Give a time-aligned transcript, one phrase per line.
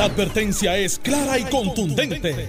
[0.00, 2.48] La advertencia es clara y contundente.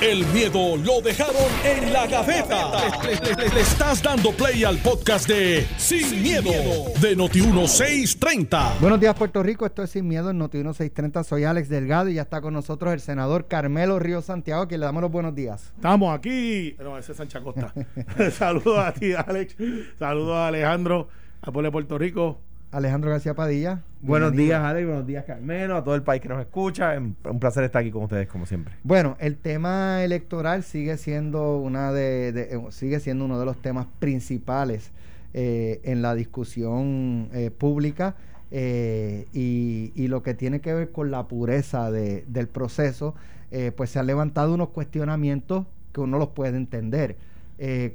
[0.00, 2.70] El miedo lo dejaron en la gaveta.
[3.02, 6.52] Le, le estás dando play al podcast de Sin, miedo,
[7.00, 8.78] de Noti1630.
[8.78, 9.66] Buenos días, Puerto Rico.
[9.66, 11.24] Esto es Sin Miedo en Noti1630.
[11.24, 14.86] Soy Alex Delgado y ya está con nosotros el senador Carmelo Río Santiago, que le
[14.86, 15.72] damos los buenos días.
[15.74, 16.76] Estamos aquí.
[16.78, 17.74] No, ese es Sancha Costa.
[18.38, 19.56] Saludos a ti, Alex.
[19.98, 21.08] Saludos a Alejandro,
[21.40, 22.38] a Pueblo de Puerto Rico.
[22.72, 23.82] Alejandro García Padilla.
[24.00, 24.58] Buenos bienvenido.
[24.58, 24.86] días, Alex.
[24.86, 25.76] Buenos días, Carmelo.
[25.76, 26.98] A todo el país que nos escucha.
[26.98, 28.74] Un placer estar aquí con ustedes, como siempre.
[28.82, 33.60] Bueno, el tema electoral sigue siendo una de, de- eh, sigue siendo uno de los
[33.60, 34.90] temas principales
[35.34, 38.16] eh, en la discusión eh, pública
[38.50, 43.14] eh, y, y lo que tiene que ver con la pureza de- del proceso,
[43.76, 47.16] pues se han levantado unos cuestionamientos que uno los puede entender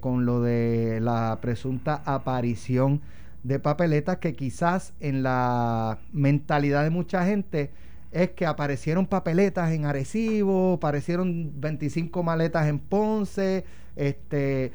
[0.02, 3.02] con lo de la presunta aparición
[3.48, 7.72] de papeletas que quizás en la mentalidad de mucha gente
[8.12, 13.64] es que aparecieron papeletas en Arecibo, aparecieron 25 maletas en Ponce,
[13.96, 14.74] este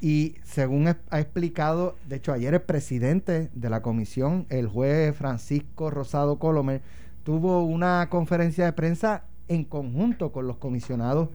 [0.00, 5.90] y según ha explicado, de hecho ayer el presidente de la comisión, el juez Francisco
[5.90, 6.82] Rosado Colomer,
[7.24, 11.30] tuvo una conferencia de prensa en conjunto con los comisionados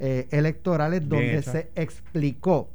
[0.00, 2.70] eh, electorales donde se explicó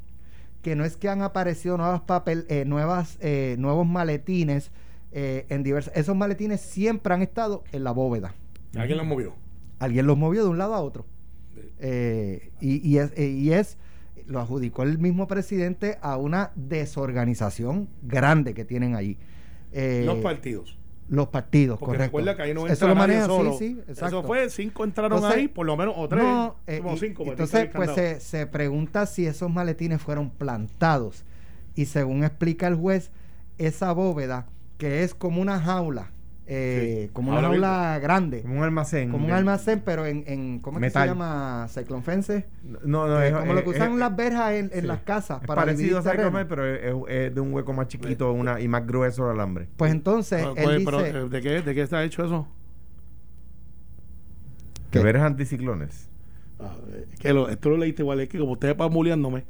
[0.64, 4.72] que no es que han aparecido nuevas papel, eh, nuevas, eh, nuevos maletines
[5.12, 5.96] eh, en diversas.
[5.96, 8.34] Esos maletines siempre han estado en la bóveda.
[8.76, 9.36] ¿Alguien lo movió?
[9.78, 11.06] Alguien los movió de un lado a otro.
[11.82, 13.78] Y, y es, y es,
[14.26, 19.18] lo adjudicó el mismo presidente a una desorganización grande que tienen allí.
[19.74, 20.80] Los partidos.
[21.10, 22.06] Los partidos, Porque correcto.
[22.18, 23.52] recuerda que ahí no Eso entra lo nadie maneja, solo.
[23.54, 24.20] sí, sí, exacto.
[24.20, 26.24] Eso fue, cinco entraron Entonces, ahí, por lo menos, o tres.
[26.24, 27.24] No, eh, como y- cinco.
[27.26, 31.24] entonces, pues se, se pregunta si esos maletines fueron plantados.
[31.76, 33.12] Y según explica el juez,
[33.58, 36.12] esa bóveda, que es como una jaula,
[36.46, 39.10] eh, Sí, como una jaula grande, Como un almacén.
[39.12, 41.68] como un almacén, pero en, en ¿cómo es que se llama?
[41.70, 42.46] Cyclone fence.
[42.84, 44.88] No, no, Eh, es, como lo que usan es- las verjas en, en sí.
[44.88, 46.02] las casas Es para parecido a.
[46.02, 49.68] Cyclone, pero es, es de un hueco más chiquito una, y más grueso el alambre.
[49.78, 51.18] Pues entonces, Pero, él pero, dice...
[51.18, 52.48] eh, ¿de, qué, ¿De qué está hecho eso?
[54.92, 55.06] Que ¿Qué?
[55.06, 56.10] ver es anticiclones.
[56.60, 59.44] Ah, eh, que lo, esto lo leíste igual, es que como ustedes pamuleándome,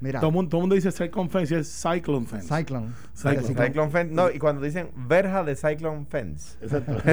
[0.00, 2.46] mira, todo el mundo, todo mundo dice Cyclone Fence y es Cyclone Fence.
[2.46, 2.92] Cyclone.
[3.14, 3.42] Cyclone.
[3.42, 3.66] Cyclone.
[3.66, 4.14] Cyclone Fence.
[4.14, 6.56] No, y cuando dicen verja de Cyclone Fence.
[6.62, 6.96] Exacto.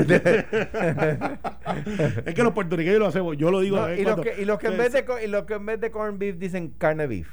[2.26, 3.78] es que los puertorriqueños lo hacemos, yo lo digo.
[3.78, 5.46] No, de vez y, los que, y, los que en vez de, co- y los
[5.46, 7.28] que en vez de corn beef dicen carne beef.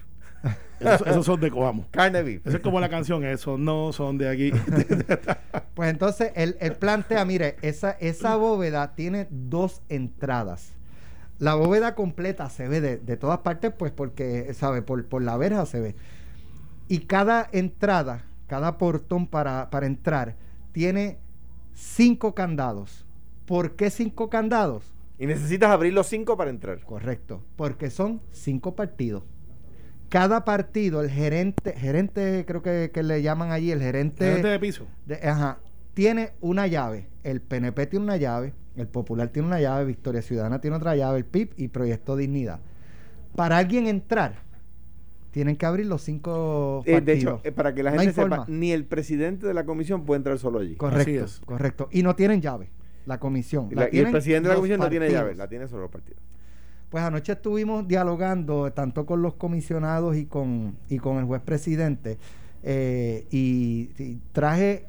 [0.81, 1.87] Esos, esos son de Coamo.
[1.93, 2.45] Carne beef.
[2.47, 4.53] Eso es como la canción, esos no son de aquí.
[5.75, 10.75] Pues entonces él, él plantea, mire, esa, esa bóveda tiene dos entradas.
[11.39, 14.83] La bóveda completa se ve de, de todas partes, pues porque, ¿sabe?
[14.83, 15.97] Por, por la verja se ve.
[16.89, 20.37] Y cada entrada, cada portón para, para entrar,
[20.73, 21.19] tiene
[21.75, 23.07] cinco candados.
[23.47, 24.85] ¿Por qué cinco candados?
[25.19, 26.81] Y necesitas abrir los cinco para entrar.
[26.85, 29.25] Correcto, porque son cinco partidos.
[30.09, 34.31] Cada partido, el gerente, gerente creo que, que le llaman allí, el gerente...
[34.35, 34.87] Gente de piso.
[35.07, 35.59] De- ajá,
[35.95, 37.09] tiene una llave.
[37.23, 41.19] El PNP tiene una llave, el Popular tiene una llave, Victoria Ciudadana tiene otra llave,
[41.19, 42.61] el PIB y Proyecto Dignidad.
[43.37, 44.37] Para alguien entrar,
[45.31, 47.41] tienen que abrir los cinco Eh, de hecho, partidos.
[47.45, 48.45] eh, para que la No gente hay sepa, forma.
[48.49, 50.77] ni el presidente de la comisión puede entrar solo allí.
[50.77, 51.41] correcto, Así es.
[51.45, 51.89] correcto.
[51.91, 52.71] Y no tienen llave,
[53.07, 53.69] la comisión.
[53.71, 55.23] Y, La la- y el presidente de la comisión no tiene partidos.
[55.25, 56.21] llave, la tiene solo los partidos.
[56.91, 62.19] Pues anoche estuvimos dialogando tanto con los comisionados y con, y con el juez presidente
[62.63, 64.85] eh, y, y traje,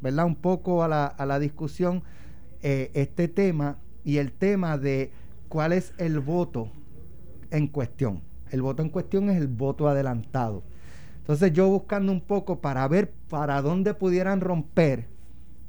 [0.00, 0.24] ¿verdad?
[0.26, 2.04] Un poco a la, a la discusión
[2.62, 5.10] eh, este tema y el tema de
[5.48, 6.70] cuál es el voto
[7.50, 8.22] en cuestión.
[8.50, 10.62] El voto en cuestión es el voto adelantado.
[11.18, 15.06] Entonces yo buscando un poco para ver para dónde pudieran romper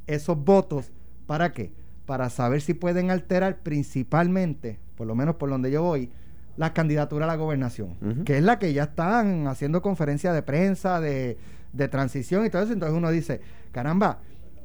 [0.07, 0.91] esos votos,
[1.27, 1.71] ¿para qué?
[2.05, 6.09] Para saber si pueden alterar principalmente, por lo menos por donde yo voy,
[6.57, 10.99] la candidatura a la gobernación, que es la que ya están haciendo conferencias de prensa,
[10.99, 11.37] de,
[11.71, 12.73] de transición y todo eso.
[12.73, 14.19] Entonces uno dice, caramba,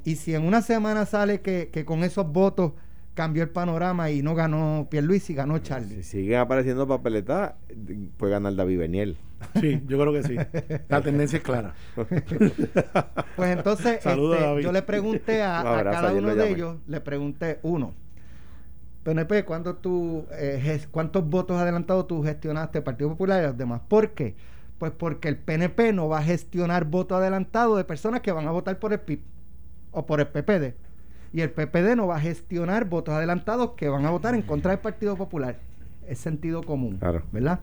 [0.09, 2.71] y si en una semana sale que, que con esos votos
[3.13, 5.97] cambió el panorama y no ganó Pierluisi, ganó Charlie.
[5.97, 7.53] Si siguen apareciendo papeletas,
[8.17, 9.17] puede ganar David Beniel.
[9.61, 10.35] Sí, yo creo que sí.
[10.87, 11.75] La tendencia es clara.
[13.35, 14.63] Pues entonces este, David.
[14.63, 17.93] yo le pregunté a, Un a abrazo, cada uno de ellos, le pregunté uno,
[19.03, 23.81] PNP, ¿cuánto tú, eh, ¿cuántos votos adelantados tú gestionaste Partido Popular y los demás?
[23.87, 24.35] ¿Por qué?
[24.79, 28.51] Pues porque el PNP no va a gestionar votos adelantados de personas que van a
[28.51, 29.21] votar por el PIB
[29.91, 30.75] o por el PPD.
[31.31, 34.71] Y el PPD no va a gestionar votos adelantados que van a votar en contra
[34.71, 35.57] del Partido Popular.
[36.07, 37.23] Es sentido común, Claro.
[37.31, 37.59] ¿verdad?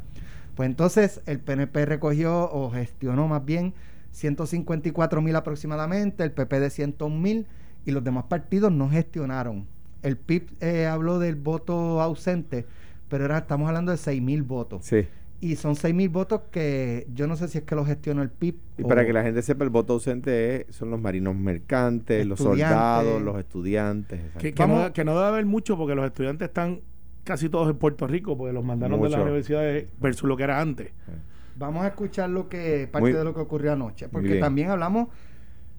[0.54, 3.74] Pues entonces el PNP recogió o gestionó más bien
[4.12, 7.46] 154 mil aproximadamente, el PPD 101 mil
[7.84, 9.66] y los demás partidos no gestionaron
[10.06, 12.64] el PIB eh, habló del voto ausente,
[13.08, 14.84] pero ahora estamos hablando de 6 mil votos.
[14.84, 15.06] Sí.
[15.40, 18.30] Y son 6 mil votos que yo no sé si es que lo gestionó el
[18.30, 18.56] PIB.
[18.78, 22.38] Y para que la gente sepa, el voto ausente es- son los marinos mercantes, los
[22.38, 24.20] soldados, los estudiantes.
[24.38, 26.80] Que, no, que no debe haber mucho porque los estudiantes están
[27.24, 30.60] casi todos en Puerto Rico porque los mandaron de las universidades versus lo que era
[30.60, 30.90] antes.
[31.58, 35.08] Vamos a escuchar lo que parte Muy- de lo que ocurrió anoche, porque también hablamos,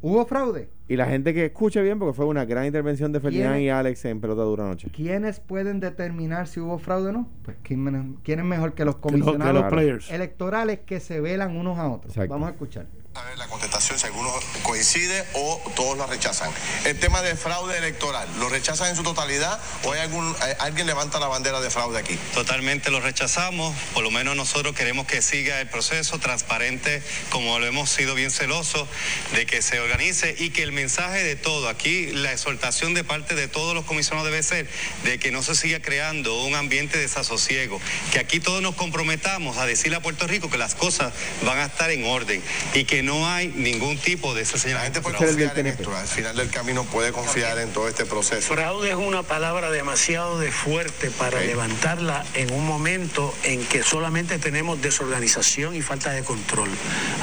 [0.02, 0.70] hubo fraude.
[0.90, 4.06] Y la gente que escuche bien, porque fue una gran intervención de Ferdinand y Alex
[4.06, 4.90] en pelota dura anoche.
[4.92, 7.28] ¿Quiénes pueden determinar si hubo fraude o no?
[7.44, 9.76] Pues ¿quién, quién es mejor que los Que los, que comisionados los Claro.
[9.76, 10.12] players.
[10.12, 12.14] electorales que se velan unos a otros?
[12.14, 12.34] Exacto.
[12.34, 12.86] Vamos a escuchar.
[13.18, 14.32] A ver la contestación si alguno
[14.62, 16.52] coincide o todos la rechazan.
[16.86, 20.86] El tema de fraude electoral, ¿lo rechazan en su totalidad o hay algún hay- alguien
[20.86, 22.16] levanta la bandera de fraude aquí?
[22.36, 27.66] Totalmente lo rechazamos, por lo menos nosotros queremos que siga el proceso transparente, como lo
[27.66, 28.88] hemos sido bien celosos,
[29.34, 33.34] de que se organice y que el mensaje de todo, aquí la exhortación de parte
[33.34, 34.70] de todos los comisionados debe ser
[35.06, 37.82] de que no se siga creando un ambiente de desasosiego,
[38.12, 41.66] que aquí todos nos comprometamos a decirle a Puerto Rico que las cosas van a
[41.66, 42.44] estar en orden
[42.76, 46.08] y que no hay ningún tipo de ese La gente puede confiar en esto, al
[46.08, 48.54] final del camino puede confiar en todo este proceso.
[48.54, 54.40] Fraude es una palabra demasiado de fuerte para levantarla en un momento en que solamente
[54.40, 56.70] tenemos desorganización y falta de control.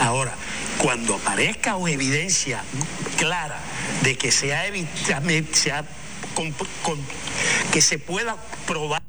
[0.00, 0.34] Ahora,
[0.78, 2.64] cuando aparezca una evidencia
[3.19, 3.60] clara
[4.02, 5.22] de que se ha evitado,
[5.52, 5.84] se ha
[6.34, 6.54] con-
[7.72, 8.36] que se pueda
[8.66, 9.02] probar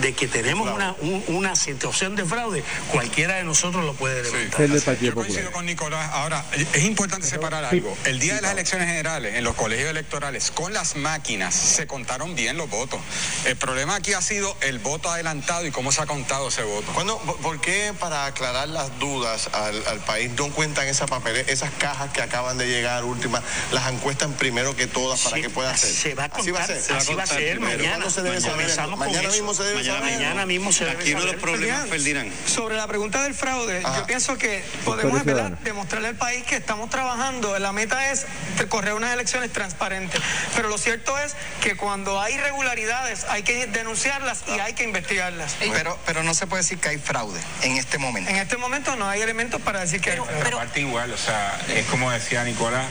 [0.00, 4.60] de que tenemos una, un- una situación de fraude, cualquiera de nosotros lo puede levantar.
[5.00, 6.10] Yo coincido con Nicolás.
[6.12, 7.96] Ahora, es importante separar algo.
[8.04, 12.34] El día de las elecciones generales, en los colegios electorales, con las máquinas se contaron
[12.34, 13.00] bien los votos.
[13.44, 16.90] El problema aquí ha sido el voto adelantado y cómo se ha contado ese voto.
[16.92, 21.48] ¿Cuándo- por- ¿Por qué para aclarar las dudas al, al país no cuentan esas papeles,
[21.48, 23.42] esas cajas que acaban de llegar últimas,
[23.72, 25.90] las encuestan primero que todas para Sí, que puedan ser?
[25.92, 26.96] Se va a Así contar, va a ser.
[26.96, 27.88] así va a ser Pero mañana.
[27.88, 28.56] ¿cuándo se debe saber?
[28.56, 29.32] Comenzamos con Mañana eso.
[29.36, 30.14] mismo se debe Mañana saber.
[30.14, 33.80] Mañana mismo se debe Aquí uno de los problemas, Ferdinand, Sobre la pregunta del fraude,
[33.84, 33.98] Ajá.
[33.98, 35.22] yo pienso que podemos.
[35.22, 35.58] Ciudadana.
[35.62, 37.58] demostrarle al país que estamos trabajando.
[37.58, 38.26] La meta es
[38.68, 40.20] correr unas elecciones transparentes.
[40.54, 45.56] Pero lo cierto es que cuando hay irregularidades hay que denunciarlas y hay que investigarlas.
[45.72, 48.30] Pero, pero no se puede decir que hay fraude en este momento.
[48.30, 50.40] En este momento no hay elementos para decir que hay fraude.
[50.42, 52.86] Pero aparte igual, o sea, es como decía Nicolás,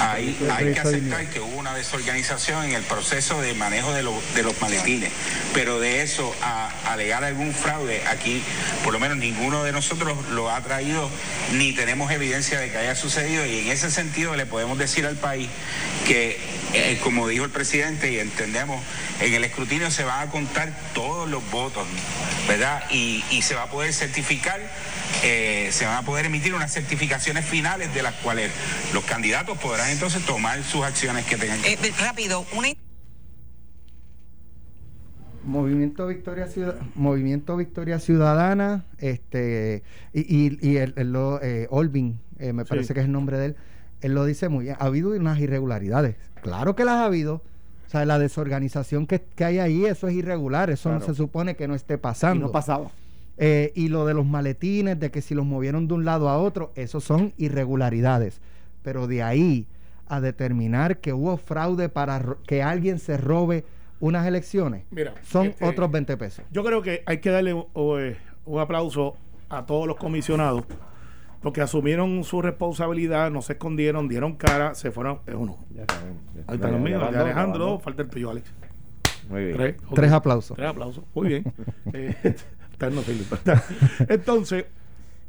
[0.00, 4.22] hay, hay que aceptar que hubo una desorganización en el proceso de manejo de, lo-
[4.34, 5.10] de los maletines,
[5.52, 8.42] pero de eso a alegar algún fraude, aquí
[8.82, 11.10] por lo menos ninguno de nosotros lo ha traído
[11.52, 15.16] ni tenemos evidencia de que haya sucedido y en ese sentido le podemos decir al
[15.16, 15.48] país
[16.06, 16.40] que,
[16.72, 18.82] eh, como dijo el presidente y entendemos,
[19.20, 21.86] en el escrutinio se van a contar todos los votos,
[22.48, 22.82] ¿verdad?
[22.90, 24.58] Y, y se va a poder certificar
[25.22, 28.50] eh, se van a poder emitir unas certificaciones finales de las cuales
[28.94, 32.68] los candidatos podrán entonces tomar sus acciones que tengan que Eh, rápido, una
[35.44, 39.82] Movimiento Victoria Ciudad- Movimiento Victoria Ciudadana, este
[40.12, 42.68] y, y, y el, el lo- eh, Olvin, eh, me Sí.
[42.68, 43.56] parece que es el nombre de él,
[44.02, 44.76] él lo dice muy bien.
[44.78, 46.16] Ha habido unas irregularidades.
[46.42, 47.42] Claro que las ha habido.
[47.86, 50.70] O sea, la desorganización que, que hay ahí, eso es irregular.
[50.70, 52.46] Eso no se supone que no esté Y pasando.
[52.46, 52.90] no pasaba.
[53.36, 56.38] Eh, y lo de los maletines, de que si los movieron de un lado a
[56.38, 58.40] otro, eso son irregularidades.
[58.82, 59.66] Pero de ahí
[60.06, 63.64] a determinar que hubo fraude para que alguien se robe
[64.00, 66.44] unas elecciones, Mira, son este, otros 20 pesos.
[66.50, 69.16] Yo creo que hay que darle eh, un aplauso
[69.48, 70.64] a todos los comisionados
[71.42, 75.20] porque asumieron su responsabilidad, no se escondieron, dieron cara, se fueron.
[75.26, 75.58] Es uno.
[75.74, 76.14] Ya saben.
[76.34, 78.52] ya- Ahí están los míos, Alejandro, falta el tuyo, Alex.
[79.28, 79.76] Muy bien.
[79.94, 80.56] Tres, aplausos.
[80.56, 81.04] Tres aplausos.
[81.14, 81.44] Muy bien.
[81.92, 82.34] Eh.
[84.08, 84.64] Entonces,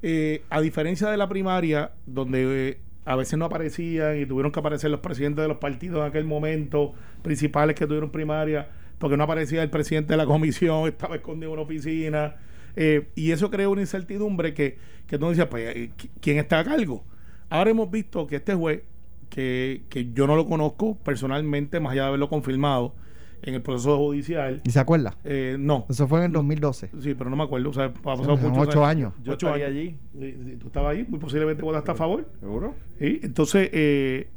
[0.01, 4.59] eh, a diferencia de la primaria, donde eh, a veces no aparecían y tuvieron que
[4.59, 6.93] aparecer los presidentes de los partidos en aquel momento,
[7.23, 11.53] principales que tuvieron primaria, porque no aparecía el presidente de la comisión, estaba escondido en
[11.53, 12.35] una oficina.
[12.75, 14.77] eh, y eso creó una incertidumbre que,
[15.07, 17.03] que tú decías, pues, eh, ¿qui- ¿quién está a cargo?
[17.49, 18.83] Ahora hemos visto que este juez,
[19.29, 22.95] que, que yo no lo conozco personalmente, más allá de haberlo confirmado
[23.43, 25.15] en el proceso judicial, ¿Y se acuerda?
[25.23, 25.85] eh, no.
[25.89, 26.89] Eso fue en el 2012.
[26.99, 27.69] Sí, pero no me acuerdo.
[27.69, 29.13] O sea, ha pasado Son muchos ocho años.
[29.23, 29.77] Yo Ocho estaría años.
[29.77, 29.97] allí.
[30.19, 32.29] Sí, sí, tú estabas ahí, muy posiblemente votaste a favor.
[32.39, 32.75] ¿Seguro?
[32.99, 33.19] ¿sí?
[33.23, 34.29] Entonces, eh,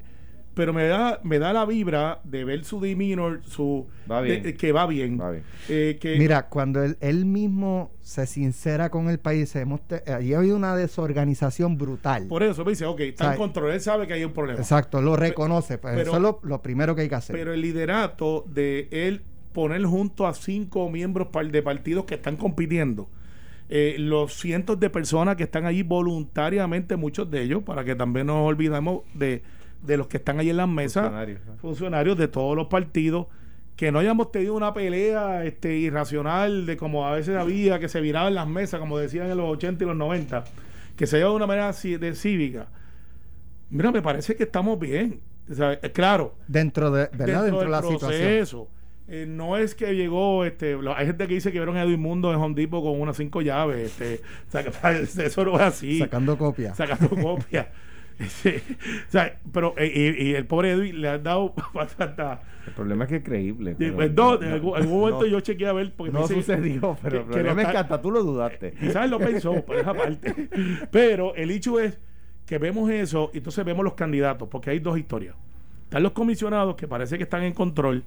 [0.55, 4.43] pero me da, me da la vibra de ver su demeanor, su Va bien.
[4.43, 5.21] de- de que va bien.
[5.21, 5.43] Va bien.
[5.69, 10.33] Eh, que, Mira, cuando él, él mismo se sincera con el país, hemos te- allí
[10.35, 12.27] ha habido una desorganización brutal.
[12.29, 14.33] por eso me dice, ok, está O sea, en control, él sabe que hay un
[14.33, 14.59] problema.
[14.61, 15.79] Exacto, lo reconoce.
[15.79, 17.35] Pues pero- eso es lo, lo primero que hay que hacer.
[17.37, 23.09] Pero el liderato de él poner junto a cinco miembros de partidos que están compitiendo,
[23.69, 28.27] eh, los cientos de personas que están allí voluntariamente, muchos de ellos, para que también
[28.27, 29.43] no nos olvidemos de,
[29.85, 31.57] de los que están allí en las mesas, Funcionarios, ¿no?
[31.59, 33.27] funcionarios de todos los partidos,
[33.77, 38.01] que no hayamos tenido una pelea este, irracional de como a veces había, que se
[38.01, 40.45] viraban las mesas, como decían en los 80 y los 90,
[40.97, 42.69] que se lleva de una manera de cívica.
[43.71, 45.21] Mira, me parece que estamos bien.
[45.51, 47.43] O sea, eh, claro, Dentro de, ¿verdad?
[47.45, 48.67] Dentro, de del la situación.
[49.07, 52.01] Eh, no es que llegó, este, lo- hay gente que dice que vieron a Edwin
[52.01, 54.71] Mundo en Home Depot con unas cinco llaves, este, o sea, que
[55.27, 56.77] eso no es así, Sacando copias.
[56.77, 57.67] sacando copias.
[58.29, 58.55] Sí,
[59.09, 63.05] o sea, pero eh, y, y el pobre Edwin le han dado hasta, El problema
[63.05, 63.75] es que es creíble.
[63.79, 66.97] pero- pues, no, en algún, momento no- yo chequeé a ver porque No dice- sucedió,
[67.03, 68.73] pero el que- que problema es que hasta tú lo dudaste.
[68.81, 70.49] Quizás lo pensó, pero es aparte.
[70.91, 71.99] Pero el hecho es
[72.47, 75.35] que vemos eso y entonces vemos los candidatos, porque hay dos historias.
[75.85, 78.05] Están los comisionados que parece que están en control.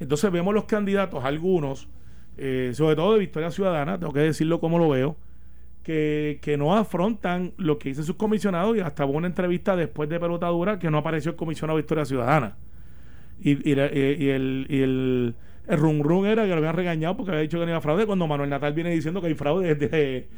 [0.00, 1.88] Entonces vemos los candidatos, algunos,
[2.36, 5.16] eh, sobre todo de Victoria Ciudadana, tengo que decirlo como lo veo,
[5.92, 10.20] que, no afrontan lo que dicen sus comisionados y hasta hubo una entrevista después de
[10.20, 12.56] pelotadura que no apareció el comisionado de Victoria Ciudadana.
[13.40, 15.34] Y, y, la- y- el, y el,
[15.68, 18.06] el rum rum era que lo habían regañado porque había dicho que no iba fraude
[18.06, 20.28] cuando Manuel Natal viene diciendo que hay fraude desde,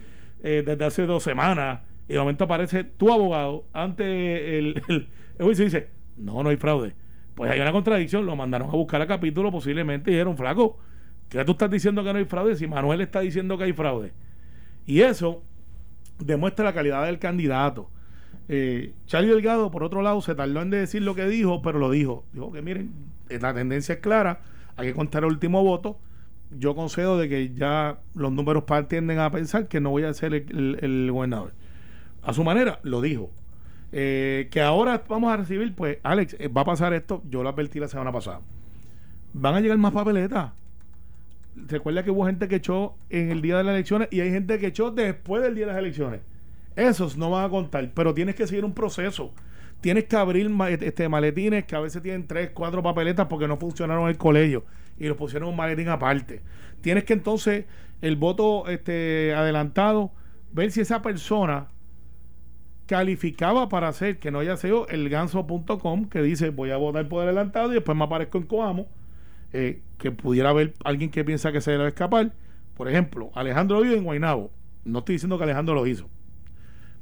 [0.42, 1.80] eh, desde hace dos semanas.
[2.08, 5.08] Y de momento aparece tu abogado ante el, el,
[5.44, 6.94] juicio y dice no, no hay fraude
[7.34, 10.78] pues hay una contradicción, lo mandaron a buscar a capítulo posiblemente y dijeron flaco
[11.28, 14.12] que tú estás diciendo que no hay fraude si Manuel está diciendo que hay fraude
[14.90, 15.42] y eso
[16.18, 17.90] demuestra la calidad del candidato
[18.52, 21.88] eh, Charlie Delgado, por otro lado, se tardó en decir lo que dijo, pero lo
[21.88, 22.24] dijo.
[22.32, 22.92] Dijo que miren,
[23.28, 24.40] eh, la tendencia es clara,
[24.76, 25.98] hay que contar el último voto.
[26.58, 30.34] Yo concedo de que ya los números tienden a pensar que no voy a ser
[30.34, 31.52] el gobernador.
[32.22, 33.30] A su manera, lo dijo.
[33.92, 37.48] Eh, que ahora vamos a recibir, pues, Alex, eh, va a pasar esto, yo lo
[37.48, 38.40] advertí la semana pasada.
[39.32, 40.52] Van a llegar más papeletas.
[41.56, 44.58] Recuerda que hubo gente que echó en el día de las elecciones y hay gente
[44.58, 46.20] que echó después del día de las elecciones.
[46.76, 49.32] Esos no van a contar, pero tienes que seguir un proceso.
[49.80, 53.56] Tienes que abrir ma- este, maletines que a veces tienen tres, cuatro papeletas porque no
[53.56, 54.64] funcionaron en el colegio
[54.98, 56.42] y los pusieron un maletín aparte.
[56.82, 57.64] Tienes que entonces
[58.00, 60.12] el voto este, adelantado,
[60.52, 61.68] ver si esa persona
[62.86, 67.22] calificaba para hacer que no haya sido el ganso.com que dice voy a votar por
[67.22, 68.88] adelantado y después me aparezco en Coamo
[69.52, 72.32] eh, que pudiera haber alguien que piensa que se debe escapar.
[72.76, 74.50] Por ejemplo Alejandro vive en Guaynabo.
[74.84, 76.08] No estoy diciendo que Alejandro lo hizo.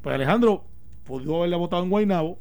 [0.02, 0.64] Pues Alejandro
[1.04, 2.38] pudo haberle votado en Guaynabo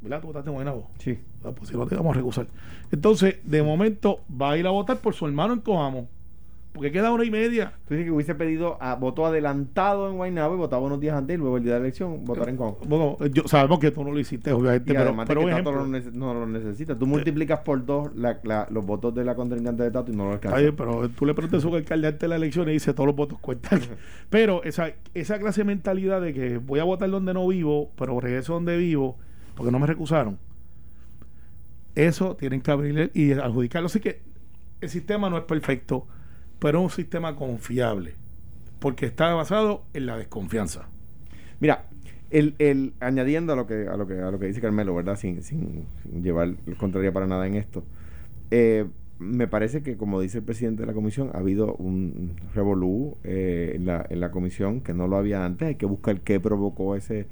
[0.00, 0.20] ¿verdad?
[0.20, 0.90] tú votaste en Guaynabo.
[0.98, 1.18] Sí.
[1.44, 2.46] Ah, pues si no te vamos a recusar.
[2.90, 6.08] Entonces de momento va a ir a votar por su hermano en Coamo
[6.76, 10.54] porque queda hora y media Tú dices que hubiese pedido a voto adelantado en Guaynabo
[10.54, 12.78] y votaba unos días antes y luego el día de la elección votar en Congo.
[12.86, 15.70] bueno, yo, sabemos que tú no lo hiciste obviamente Y pero, pero que un Tato
[15.70, 15.72] ejemplo.
[15.72, 16.96] no, lo nece- no lo necesita.
[16.96, 20.26] Tú multiplicas por dos la- la- los votos de la contrincante de Tato y no
[20.26, 20.60] lo alcanzas.
[20.60, 23.06] Ay, pero tú le preguntas a un alcalde antes de la elección y dice todos
[23.06, 23.80] los votos cuentan.
[24.30, 28.18] Pero esa, esa clase de mentalidad de que voy a votar donde no vivo, pero
[28.20, 29.16] regreso donde vivo,
[29.56, 30.38] porque no me recusaron,
[31.94, 33.86] eso tienen que abrirle y adjudicarlo.
[33.86, 34.20] Así que
[34.80, 36.06] el sistema no es perfecto,
[36.58, 38.14] pero un sistema confiable,
[38.78, 40.88] porque está basado en la desconfianza.
[41.60, 41.88] Mira,
[42.30, 45.16] el, el, añadiendo a lo que a lo que a lo que dice Carmelo, ¿verdad?
[45.16, 47.84] Sin, sin, sin llevar contraria para nada en esto.
[48.50, 48.86] eh,
[49.18, 53.72] me parece que, como dice el presidente de la comisión, ha habido un revolú eh,
[53.76, 55.68] en, la, en la comisión que no lo había antes.
[55.68, 57.26] Hay que buscar qué provocó ese,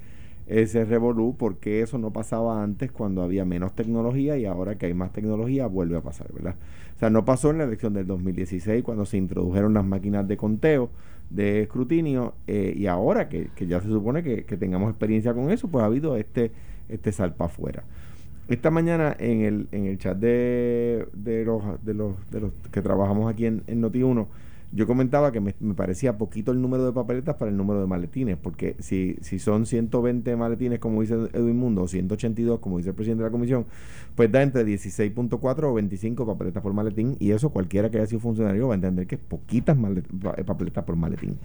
[0.46, 4.94] ese revolú, porque eso no pasaba antes cuando había menos tecnología y ahora que hay
[4.94, 6.56] más tecnología vuelve a pasar, ¿verdad?
[6.96, 10.36] O sea, no pasó en la elección del 2016 cuando se introdujeron las máquinas de
[10.36, 10.90] conteo,
[11.30, 15.50] de escrutinio, eh, y ahora que, que ya se supone que, que tengamos experiencia con
[15.50, 16.52] eso, pues ha habido este,
[16.88, 17.82] este salpa afuera.
[18.48, 22.82] Esta mañana en el, en el chat de, de, los, de, los, de los que
[22.82, 24.26] trabajamos aquí en, en Noti1,
[24.74, 28.36] yo comentaba que me, parecía poquito el número de papeletas para el número de maletines,
[28.36, 32.96] porque si, si son 120 maletines, como dice Edwin Mundo, o 182, como dice el
[32.96, 33.66] presidente de la comisión,
[34.16, 38.20] pues da entre 16.4 o 25 papeletas por maletín, y eso cualquiera que haya sido
[38.20, 39.78] funcionario va a entender que es poquitas
[40.36, 41.38] eh, papeletas por maletín.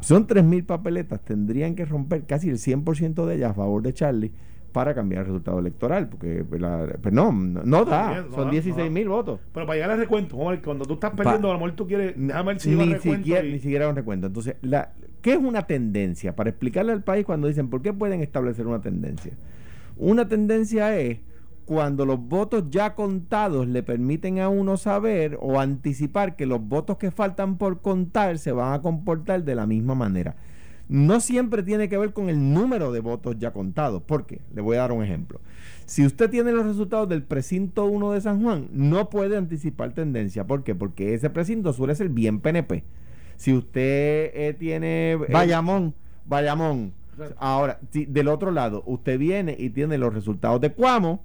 [0.00, 4.32] Son 3.000 papeletas, tendrían que romper casi el 100% de ellas a favor de Charlie
[4.74, 8.50] para cambiar el resultado electoral, porque la- pues no, no, no da, No, son no,
[8.50, 9.38] 16 mil votos.
[9.52, 12.48] Pero para llegar al recuento, cuando tú estás perdiendo, a lo mejor tú quieres, déjame
[12.54, 14.26] ver si ni, siquiera, y- ni siquiera un recuento.
[14.26, 14.90] Entonces, la,
[15.22, 16.34] ¿qué es una tendencia?
[16.34, 19.34] Para explicarle al país cuando dicen, ¿por qué pueden establecer una tendencia?
[19.96, 21.20] Una tendencia es
[21.66, 26.98] cuando los votos ya contados le permiten a uno saber o anticipar que los votos
[26.98, 30.34] que faltan por contar se van a comportar de la misma manera.
[30.88, 34.02] No siempre tiene que ver con el número de votos ya contados.
[34.02, 34.40] ¿Por qué?
[34.54, 35.40] Le voy a dar un ejemplo.
[35.86, 40.46] Si usted tiene los resultados del precinto 1 de San Juan, no puede anticipar tendencia.
[40.46, 40.74] ¿Por qué?
[40.74, 42.84] Porque ese precinto suele ser bien PNP.
[43.36, 45.12] Si usted eh, tiene...
[45.12, 45.94] eh, Bayamón.
[46.26, 46.92] Bayamón.
[47.38, 51.22] Ahora, si del otro lado, usted viene y tiene los resultados de Cuamo,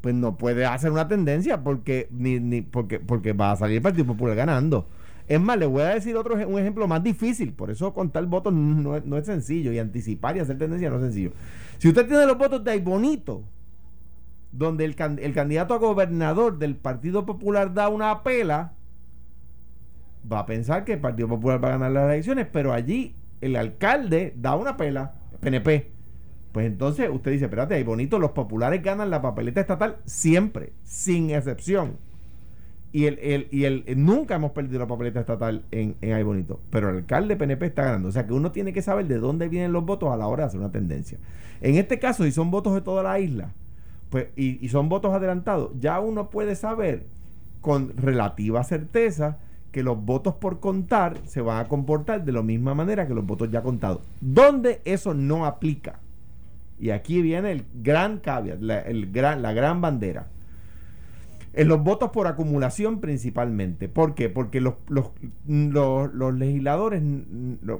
[0.00, 3.82] pues no puede hacer una tendencia porque ni, ni porque porque va a salir el
[3.82, 4.86] Partido Popular ganando.
[5.28, 8.52] Es más, le voy a decir otro un ejemplo más difícil, por eso contar votos
[8.52, 11.32] no, no es sencillo y anticipar y hacer tendencia no es sencillo.
[11.78, 13.44] Si usted tiene los votos de ahí bonito,
[14.52, 18.72] donde el, can- el candidato a gobernador del Partido Popular da una pela,
[20.30, 23.56] va a pensar que el Partido Popular va a ganar las elecciones, pero allí el
[23.56, 25.90] alcalde da una pela, PNP.
[26.52, 31.30] Pues entonces usted dice, espérate, ahí bonito, los populares ganan la papeleta estatal siempre, sin
[31.30, 31.98] excepción.
[32.98, 36.90] Y el, y el, nunca hemos perdido la papeleta estatal en, en Ay Bonito, pero
[36.90, 38.08] el alcalde PNP está ganando.
[38.08, 40.42] O sea que uno tiene que saber de dónde vienen los votos a la hora
[40.42, 41.16] de hacer una tendencia.
[41.60, 43.52] En este caso, si son votos de toda la isla,
[44.10, 47.06] pues, y, y son votos adelantados, ya uno puede saber
[47.60, 49.38] con relativa certeza
[49.70, 53.24] que los votos por contar se van a comportar de la misma manera que los
[53.24, 54.00] votos ya contados.
[54.20, 56.00] ¿Dónde eso no aplica?
[56.80, 60.26] Y aquí viene el gran caveat, la, el gran, la gran bandera.
[61.58, 63.88] En los votos por acumulación principalmente.
[63.88, 64.28] ¿Por qué?
[64.28, 65.10] Porque los, los,
[65.46, 67.02] los, los legisladores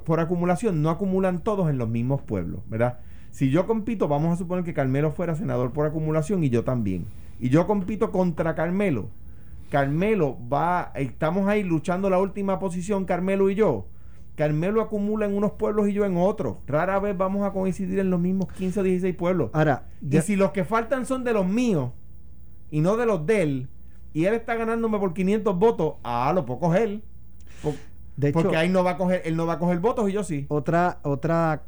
[0.03, 2.99] por acumulación no acumulan todos en los mismos pueblos, ¿verdad?
[3.31, 7.05] Si yo compito, vamos a suponer que Carmelo fuera senador por acumulación y yo también.
[7.39, 9.11] Y yo compito contra Carmelo.
[9.69, 13.87] Carmelo va, estamos ahí luchando la última posición, Carmelo y yo.
[14.35, 16.57] Carmelo acumula en unos pueblos y yo en otros.
[16.67, 19.51] Rara vez vamos a coincidir en los mismos 15 o 16 pueblos.
[19.53, 21.91] Ahora, Y si los que faltan son de los míos
[22.71, 23.67] y no de los de él,
[24.13, 27.01] y él está ganándome por 500 votos, ah, lo puedo coger.
[27.61, 27.73] Por-
[28.17, 30.13] de hecho, porque ahí no va a coger, él no va a coger votos y
[30.13, 30.45] yo sí.
[30.49, 31.63] otra, otra,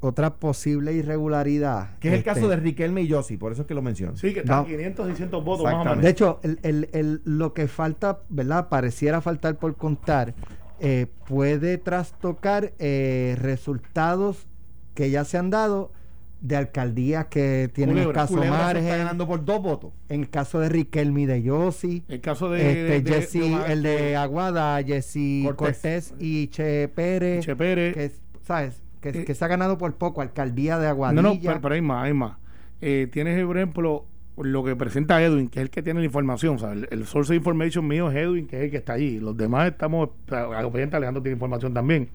[0.00, 1.96] otra posible irregularidad.
[1.98, 4.16] Que es el este, caso de Riquelme y Yossi, por eso es que lo menciono.
[4.16, 4.66] Sí, que están No.
[4.66, 6.02] 500, 600 votos más o menos.
[6.02, 8.68] De hecho, el, el- el- lo que falta, ¿verdad?
[8.68, 10.34] Pareciera faltar por contar,
[10.80, 14.46] eh, puede trastocar eh, resultados
[14.94, 15.90] que ya se han dado
[16.44, 18.98] de alcaldías que tienen Culebra, escaso Culebra se está margen.
[18.98, 19.92] ganando por dos votos.
[20.10, 22.02] En el caso de Riquelme de Yossi.
[22.06, 25.56] El caso de, Este, de- de- Jesse, de Omar- el de Aguada, Jesse Cortés.
[26.10, 27.94] Cortés, y Che Pérez, Che Pérez.
[27.94, 28.10] que,
[28.42, 28.82] ¿sabes?
[29.00, 31.22] Que, Eh, que se ha ganado por poco, alcaldía de No, Aguadilla.
[31.22, 32.36] no, pero, pero hay más, hay más.
[32.82, 34.04] Eh, tienes, por ejemplo,
[34.36, 36.56] lo que presenta Edwin, que es el que tiene la información.
[36.56, 38.92] O sea, el, el source of information mío es Edwin, que es el que está
[38.92, 39.18] allí.
[39.18, 42.10] Los demás estamos, obviamente Alejandro tiene información también.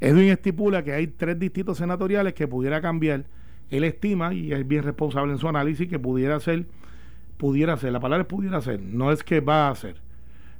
[0.00, 3.24] Edwin estipula que hay tres distritos senatoriales que pudiera cambiar.
[3.70, 6.66] Él estima, y es bien responsable en su análisis, que pudiera ser,
[7.36, 9.96] pudiera ser, la palabra es pudiera ser, no es que va a ser.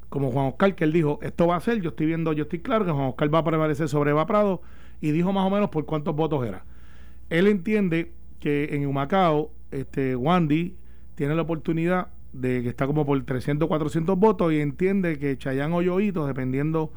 [0.09, 2.61] Como Juan Oscar, que él dijo, esto va a ser, yo estoy viendo, yo estoy
[2.61, 4.63] claro que Juan Oscar va a prevalecer sobre Eva Prado,
[5.01, 6.65] y dijo más o menos por cuántos votos era.
[7.31, 10.75] Él entiende que en Humacao, este, Wandy
[11.15, 15.73] tiene la oportunidad de que está como por 300, 400 votos y entiende que Chayán
[15.73, 16.93] o Yoito, dependiendo,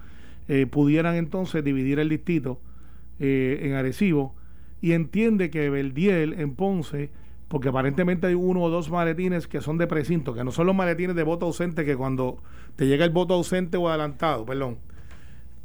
[0.47, 2.59] eh, pudieran entonces dividir el distrito
[3.19, 4.35] eh, en Arecibo
[4.81, 7.09] y entiende que Beldiel en Ponce,
[7.47, 10.75] porque aparentemente hay uno o dos maletines que son de precinto, que no son los
[10.75, 12.37] maletines de voto ausente que cuando
[12.75, 14.77] te llega el voto ausente o adelantado, perdón,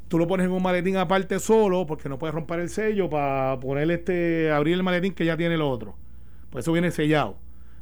[0.09, 3.59] tú lo pones en un maletín aparte solo porque no puedes romper el sello para
[3.61, 5.97] poner este abrir el maletín que ya tiene el otro.
[6.51, 7.37] Pues eso viene sellado.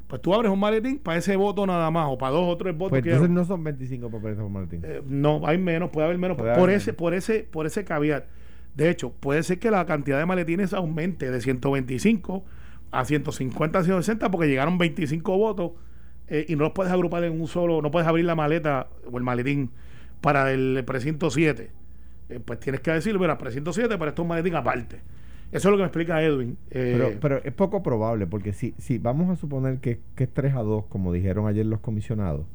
[0.06, 2.76] Pues tú abres un maletín para ese voto nada más o para dos o tres
[2.76, 4.82] votos Pues entonces no son 25 papeletas por Martín.
[4.84, 6.98] eh, no, hay menos, puede haber menos Puede por haber ese menos.
[6.98, 8.24] por ese por ese caveat.
[8.74, 12.44] De hecho, puede ser que la cantidad de maletines aumente de 125
[12.90, 15.72] a 150, 160 porque llegaron 25 votos
[16.28, 19.18] eh, y no los puedes agrupar en un solo, no puedes abrir la maleta o
[19.18, 19.70] el maletín
[20.20, 21.70] para el precinto 7.
[22.30, 25.00] Eh, pues tienes que decir, mira, precinto 7, pero esto es un maletín aparte.
[25.52, 26.56] Eso es lo que me explica Edwin.
[26.70, 30.30] Eh, Pero, pero es poco probable, porque si, si vamos a suponer que, que es
[30.32, 32.46] 3 a 2, como dijeron ayer los comisionados,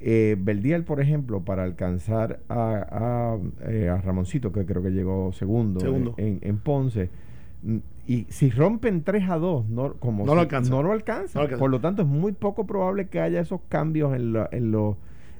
[0.00, 5.32] eh, Verdiel, por ejemplo, para alcanzar a, a, eh, a Ramoncito, que creo que llegó
[5.32, 6.14] segundo, Segundo.
[6.18, 7.10] En, en Ponce,
[7.62, 10.70] mm, y si rompen 3 a 2, no, como No lo alcanza.
[10.70, 11.38] no lo alcanza.
[11.38, 11.58] No lo alcanza.
[11.58, 14.96] Por lo tanto, es muy poco probable que haya esos cambios en, la- en, los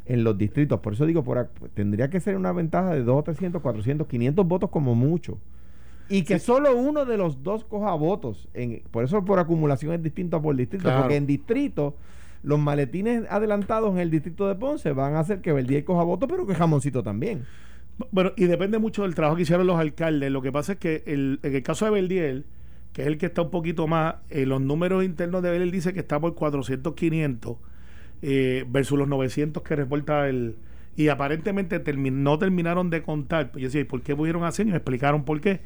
[0.07, 0.81] en los distritos.
[0.81, 4.71] Por eso digo, por, tendría que ser una ventaja de 200, 300, 400, 500 votos
[4.71, 5.39] como mucho.
[6.09, 8.49] Y que solo uno de los dos coja votos.
[8.55, 10.85] En, por eso por acumulación es distinto a por distrito.
[10.85, 11.03] Claro.
[11.03, 11.97] Porque en distrito,
[12.47, 16.29] los maletines adelantados en el distrito de Ponce van a hacer que Verdiel coja votos,
[16.31, 17.45] pero que Jamoncito también.
[18.13, 20.31] Bueno, y depende mucho del trabajo que hicieron los alcaldes.
[20.31, 22.45] Lo que pasa es que el, en el caso de Beldiel,
[22.93, 25.93] que es el que está un poquito más, eh, los números internos de Beldiel dice
[25.93, 27.57] que está por 400, 500
[28.23, 30.55] eh, versus los 900 que reporta el...
[30.95, 33.51] Y aparentemente no terminaron de contar.
[33.51, 34.69] Pues yo decía, ¿y por qué pudieron hacer?
[34.69, 35.61] Y me explicaron por qué.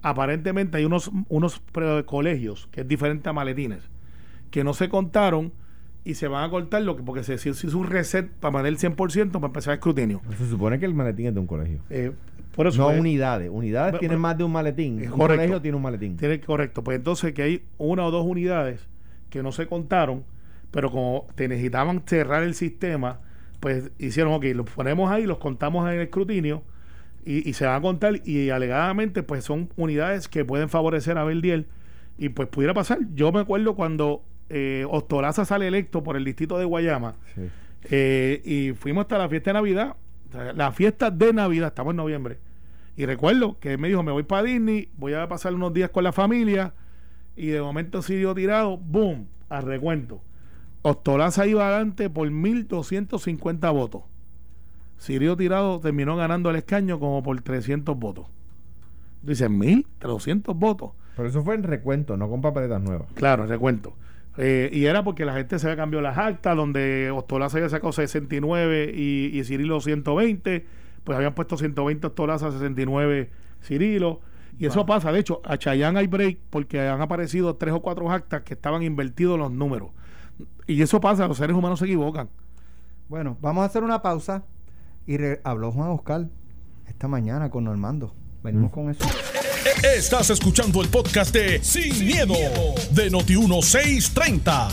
[0.00, 3.80] Aparentemente hay unos, unos pre- colegios, que es diferente a maletines,
[4.52, 5.52] que no se contaron
[6.10, 8.66] y se van a cortar lo que porque se se hizo un reset para poner
[8.66, 10.20] el 100% para empezar el escrutinio.
[10.36, 11.78] Se supone que el maletín es de un colegio.
[11.90, 12.12] Eh,
[12.54, 13.48] por eso no es- unidades.
[13.52, 14.94] Unidades Pero- tienen pero- más de un maletín.
[14.94, 15.26] Un correcto.
[15.26, 16.16] colegio tiene un maletín.
[16.16, 16.82] Tiene correcto.
[16.84, 18.80] Pues entonces que hay una o dos unidades
[19.30, 20.24] que no se contaron,
[20.70, 23.20] pero como te necesitaban cerrar el sistema,
[23.60, 26.62] pues hicieron, ok, los ponemos ahí, los contamos en el escrutinio
[27.24, 31.66] y, se van a contar y alegadamente pues son unidades que pueden favorecer a Beldiel
[32.18, 32.98] y pues pudiera pasar.
[33.14, 37.14] Yo me acuerdo cuando eh, Ostolaza sale electo por el distrito de Guayama
[37.84, 39.96] eh, y fuimos hasta la fiesta de Navidad,
[40.54, 42.38] la fiesta de Navidad, estamos en noviembre.
[42.96, 46.04] Y recuerdo que me dijo, me voy para Disney, voy a pasar unos días con
[46.04, 46.74] la familia
[47.36, 50.20] y de momento siguió tirado, boom, a recuento.
[50.82, 54.02] Ostolaza iba adelante por 1.250 votos.
[55.00, 58.26] Sirio Tirado terminó ganando el escaño como por 300 votos.
[59.22, 60.92] Dicen 1.300 votos.
[61.16, 63.08] Pero eso fue en recuento, no con papeletas nuevas.
[63.14, 63.94] Claro, en recuento.
[64.42, 67.92] Eh, y era porque la gente se había cambiado las actas, donde Ostolaza había sacado
[67.92, 70.66] 69 y, y Cirilo 120,
[71.04, 73.30] pues habían puesto 120 Ostolaza, 69
[73.62, 74.20] Cirilo.
[74.58, 78.10] Y eso pasa, de hecho, a Chayán hay break porque han aparecido tres o cuatro
[78.10, 79.90] actas que estaban invertidos los números.
[80.66, 82.30] Y eso pasa, los seres humanos se equivocan.
[83.08, 84.44] Bueno, vamos a hacer una pausa.
[85.06, 86.28] Y habló Juan Oscar
[86.86, 88.14] esta mañana con Normando.
[88.42, 88.74] Venimos mm.
[88.74, 89.04] con eso.
[89.64, 92.32] Estás escuchando el podcast de Sin, miedo,
[92.92, 94.68] de Noti1630.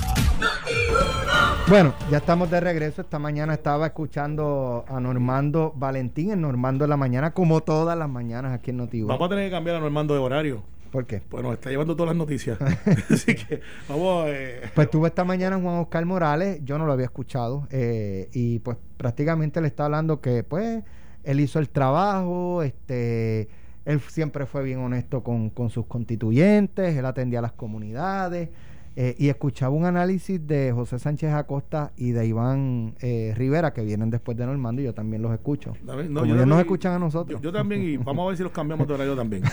[1.68, 3.02] Bueno, ya estamos de regreso.
[3.02, 8.08] Esta mañana estaba escuchando a Normando Valentín en Normando en la mañana, como todas las
[8.08, 9.08] mañanas aquí en Noti1.
[9.08, 10.64] Vamos a tener que cambiar a Normando de horario.
[10.90, 11.22] ¿Por qué?
[11.28, 12.58] Pues nos está llevando todas las noticias.
[13.10, 14.62] Así que vamos eh.
[14.74, 18.78] Pues tuve esta mañana Juan Oscar Morales, yo no lo había escuchado, eh, y pues
[18.96, 20.82] prácticamente le está hablando que pues
[21.26, 23.50] él hizo el trabajo, este,
[23.88, 28.50] él siempre fue bien honesto con, con sus constituyentes, él atendía a las comunidades,
[28.98, 33.86] eh, y escuchaba un análisis de José Sánchez Acosta y de Iván eh, Rivera, que
[33.86, 35.74] vienen después de Normando, y yo también los escucho.
[35.86, 37.42] No, ellos nos escuchan a nosotros.
[37.42, 39.44] Yo, también, y vamos a ver si los cambiamos de horario también.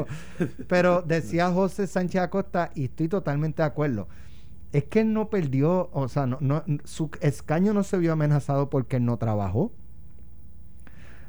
[0.68, 4.08] pero, decía José Sánchez Acosta, y estoy totalmente de acuerdo,
[4.72, 8.70] es que él no perdió, o sea, no, no, su escaño no se vio amenazado
[8.70, 9.72] porque él no trabajó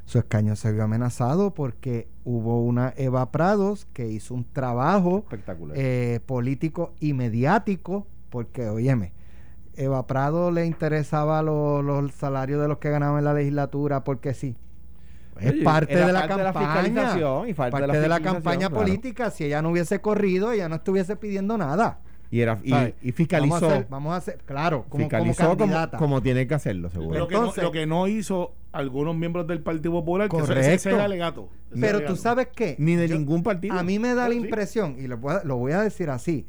[0.06, 5.24] su escaño se vio amenazado porque hubo una Eva Prados que hizo un trabajo
[5.74, 9.12] eh, político y mediático, porque, óyeme,
[9.76, 14.56] Eva Prado le interesaba los salarios de los que ganaban en la legislatura, porque sí.
[15.38, 17.14] Es parte de la campaña.
[17.46, 19.30] y parte de la, campaña política.
[19.30, 22.00] Si ella no hubiese corrido, ella no estuviese pidiendo nada.
[22.30, 22.58] Y, era,
[23.02, 23.84] y, fiscalizó.
[23.88, 25.56] Vamos a, hacer, claro, como, fiscalizó
[25.96, 27.20] como, tiene que hacerlo, seguro.
[27.20, 30.54] Lo que, no, lo que no hizo algunos miembros del Partido Popular, correcto.
[30.54, 31.48] que ese, ese alegato.
[31.78, 32.76] Pero tú sabes qué.
[32.78, 33.78] Ni de ningún partido.
[33.78, 36.46] A mí me da la impresión, y lo voy, a, lo voy a decir así,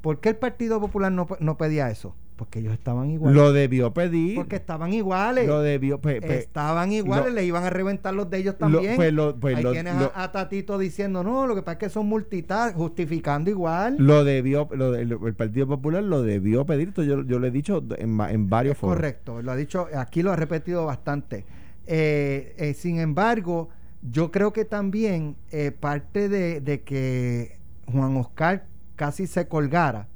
[0.00, 2.14] ¿por qué el Partido Popular no, no pedía eso?
[2.38, 3.34] Porque ellos estaban iguales.
[3.34, 4.36] Lo debió pedir.
[4.36, 5.44] Porque estaban iguales.
[5.48, 8.94] Lo debió Estaban iguales, le iban a reventar los de ellos también.
[8.94, 12.76] pues pues Ahí tienes a, Tatito diciendo, no, lo que pasa es que son multitask,
[12.76, 13.96] justificando igual.
[13.98, 16.94] Lo debió, lo el Partido Popular lo debió pedir.
[16.94, 18.96] Yo, yo lo he dicho en, en varios foros.
[18.96, 21.44] Correcto, lo ha dicho, aquí lo ha repetido bastante.
[21.88, 23.70] Eh, eh, sin embargo,
[24.08, 27.58] yo creo que también eh, parte de, de que
[27.90, 30.06] Juan Oscar casi se colgara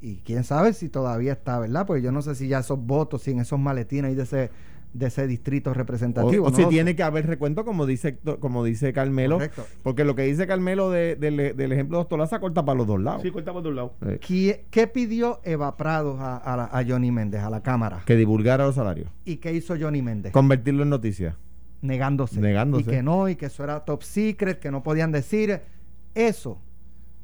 [0.00, 1.86] y quién sabe si todavía está, ¿verdad?
[1.86, 4.50] Porque yo no sé si ya esos votos, si en esos maletines ahí de ese
[4.92, 6.46] de ese distrito representativo.
[6.46, 9.38] O, si tiene que haber recuento, como dice como dice Carmelo.
[9.82, 13.22] Porque lo que dice Carmelo del ejemplo de Ostolaza corta para los dos lados.
[13.22, 14.20] Sí, corta para los dos lados.
[14.20, 18.02] ¿Qué, pidió Eva Prados a, a, Johnny Méndez, a la Cámara?
[18.06, 19.10] Que divulgara los salarios.
[19.24, 20.32] ¿Y qué hizo Johnny Méndez?
[20.32, 21.36] Convertirlo en noticia.
[21.82, 22.40] Negándose.
[22.40, 22.82] Negándose.
[22.82, 25.60] Y que no, y que eso era top secret, que no podían decir.
[26.14, 26.58] Eso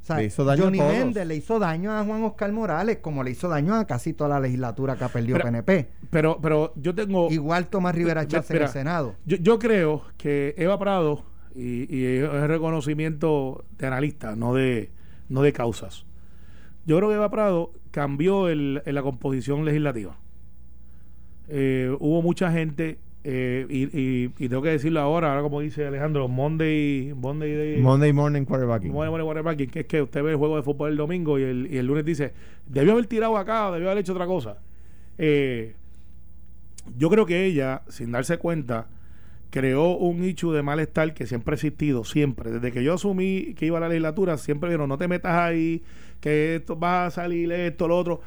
[0.08, 3.48] le hizo daño Johnny Méndez le hizo daño a Juan Oscar Morales, como le hizo
[3.48, 5.88] daño a casi toda la legislatura que ha perdido PNP.
[6.10, 7.30] Pero, pero yo tengo.
[7.30, 9.14] Igual Tomás Rivera Chávez en el Senado.
[9.24, 14.90] Yo, yo, creo que Eva Prado, y, y es reconocimiento de analista, no de,
[15.28, 16.04] no de causas.
[16.86, 20.16] Yo creo que Eva Prado cambió el, en la composición legislativa.
[21.48, 26.28] Eh, hubo mucha gente eh, y, y, tengo que decirlo ahora, ahora como dice Alejandro,
[26.28, 28.92] Monday, Monday, Monday morning quarterbacking.
[28.92, 31.42] Monday morning quarterbacking, que es que usted ve el juego de fútbol el domingo y
[31.42, 32.34] el, y el lunes dice,
[32.66, 34.58] debió haber tirado acá, debió haber hecho otra cosa.
[35.16, 35.74] Eh,
[36.98, 38.88] yo creo que ella, sin darse cuenta,
[39.48, 42.50] creó un nicho de malestar que siempre ha existido, siempre.
[42.50, 45.82] Desde que yo asumí que iba a la legislatura, siempre vieron, no te metas ahí,
[46.20, 48.20] que esto va a salir esto, lo otro.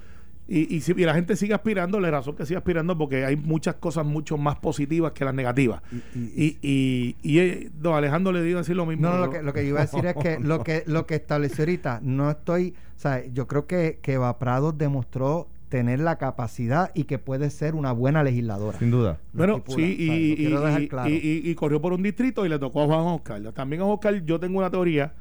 [0.47, 4.05] Y, y, la gente sigue aspirando, la razón que sigue aspirando porque hay muchas cosas
[4.05, 5.81] mucho más positivas que las negativas.
[6.15, 9.09] Y, y, y eh, Alejandro le digo decir lo mismo.
[9.09, 11.63] No, lo, que, lo que iba a decir es que lo que lo que estableció
[11.63, 17.03] ahorita, no estoy, o sea, yo creo que, que Prados demostró tener la capacidad y
[17.03, 18.79] que puede ser una buena legisladora.
[18.79, 19.19] Sin duda.
[19.33, 23.41] Bueno, sí, y, y, corrió por un distrito y le tocó a Juan Oscar.
[23.53, 25.13] También a Oscar yo tengo una teoría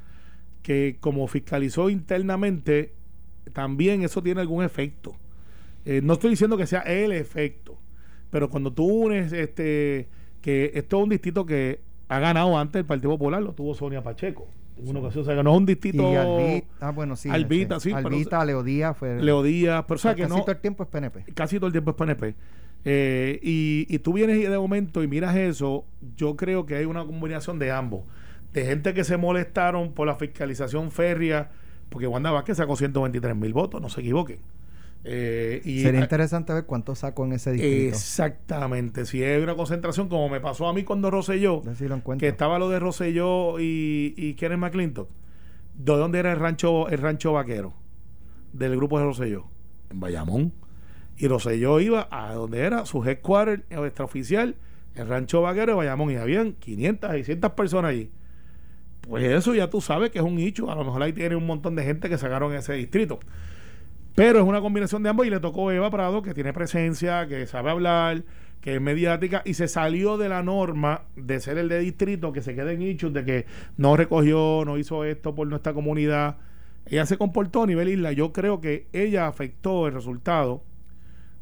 [0.63, 2.93] que como fiscalizó internamente
[3.57, 5.17] también eso tiene algún efecto.
[5.87, 7.79] Eh, no estoy diciendo que sea el efecto,
[8.31, 10.09] pero cuando tú unes este
[10.43, 14.03] que esto es un distrito que ha ganado antes el Partido Popular, lo tuvo Sonia
[14.03, 14.47] Pacheco.
[14.77, 16.13] En una ocasión, o no es un distrito.
[16.13, 17.31] Y Albita, ah, bueno, sí.
[17.31, 17.93] Albita, sí.
[17.93, 19.23] Albita, Leo Díaz fue.
[19.23, 20.43] Leo Díaz, pero o sea, que casi no.
[20.43, 21.25] todo el tiempo es PNP.
[21.33, 22.35] Casi todo el tiempo es PNP.
[22.85, 27.07] Eh, y, y tú vienes de momento y miras eso, yo creo que hay una
[27.07, 28.03] combinación de ambos.
[28.53, 31.53] De gente que se molestaron por la fiscalización férrea,
[31.89, 34.39] porque Wanda Vázquez sacó 123 mil votos, no se equivoquen.
[35.09, 37.95] Eh, y Sería interesante ver cuánto sacó en ese distrito.
[37.95, 39.07] Exactamente.
[39.07, 41.63] Si hay una concentración, como me pasó a mí cuando Rosselló,
[42.19, 45.09] que estaba lo de Rosselló y, y Kenneth McClintock.
[45.75, 47.75] ¿De dónde era el rancho, el rancho vaquero?
[48.53, 49.45] Del grupo de Rosselló.
[49.91, 50.53] En Bayamón.
[51.19, 54.57] Y Rosselló iba a donde era su headquarter extraoficial,
[54.97, 56.11] el rancho vaquero de Bayamón.
[56.11, 58.11] Y habían 500, 600 personas allí.
[59.09, 60.71] Pues eso ya tú sabes que es un hecho.
[60.71, 63.21] A lo mejor ahí tiene un montón de gente que sacaron ese distrito.
[64.15, 67.47] Pero es una combinación de ambos y le tocó Eva Prado, que tiene presencia, que
[67.47, 68.25] sabe hablar,
[68.63, 72.43] que es mediática y se salió de la norma de ser el de distrito, que
[72.43, 76.39] se quede en hechos de que no recogió, no hizo esto por nuestra comunidad.
[76.87, 78.13] Ella se comportó a nivel isla.
[78.13, 80.63] Yo creo que ella afectó el resultado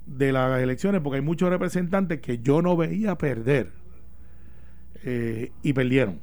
[0.07, 3.70] de las elecciones porque hay muchos representantes que yo no veía perder
[5.05, 6.18] eh, y perdieron.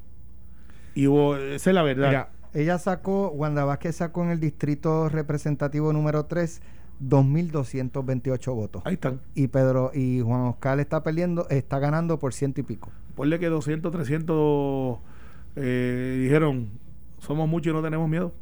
[0.96, 2.30] Y esa es la verdad.
[2.54, 6.62] Ella sacó, Wanda Vázquez sacó en el distrito representativo número 3
[7.02, 8.84] 2.228 votos.
[8.86, 9.22] Ahí están.
[9.34, 12.92] Y Pedro y Juan Oscar está perdiendo, está ganando por ciento y pico.
[13.16, 15.00] Ponle que 200, 300
[15.56, 16.70] eh, dijeron,
[17.20, 18.34] somos muchos y no tenemos miedo.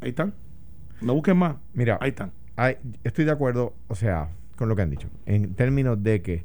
[0.00, 0.34] Ahí están.
[1.00, 1.56] No busquen más.
[1.74, 2.32] Mira, ahí están.
[3.04, 5.08] estoy de acuerdo, o sea, con lo que han dicho.
[5.26, 6.44] En términos de que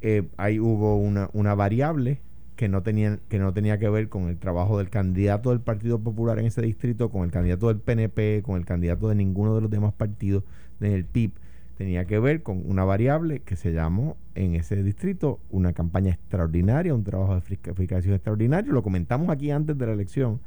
[0.00, 2.20] eh, ahí hubo una, una variable
[2.56, 5.98] que no, tenían, que no tenía que ver con el trabajo del candidato del Partido
[5.98, 9.62] Popular en ese distrito, con el candidato del PNP, con el candidato de ninguno de
[9.62, 10.44] los demás partidos
[10.80, 11.32] del PIB.
[11.76, 16.94] Tenía que ver con una variable que se llamó en ese distrito una campaña extraordinaria,
[16.94, 18.72] un trabajo de fiscalización extraordinario.
[18.72, 20.40] Lo comentamos aquí antes de la elección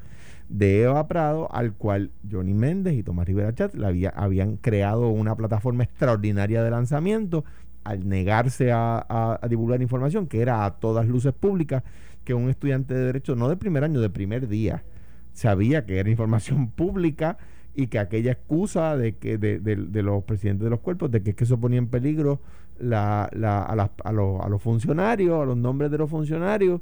[0.50, 5.36] de Eva Prado, al cual Johnny Méndez y Tomás Rivera Chat había, habían creado una
[5.36, 7.44] plataforma extraordinaria de lanzamiento
[7.86, 11.84] al negarse a, divulgar información que era a todas luces públicas,
[12.26, 14.84] que un estudiante de derecho, no de primer año, de primer día,
[15.32, 17.38] sabía que era información pública
[17.76, 21.36] y que aquella excusa de que de, los presidentes de los cuerpos de que, es
[21.36, 22.42] que eso ponía en peligro
[22.80, 26.82] la, la, a, a, los, a, los, funcionarios, a los nombres de los funcionarios,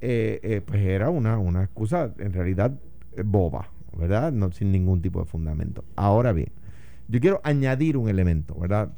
[0.00, 2.72] eh, eh, pues era una, una excusa en realidad
[3.16, 4.32] eh, boba, ¿verdad?
[4.32, 5.84] No, sin ningún tipo de fundamento.
[5.96, 6.50] Ahora bien,
[7.12, 8.90] yo quiero añadir un elemento, ¿verdad?